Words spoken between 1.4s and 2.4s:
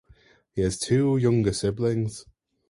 siblings.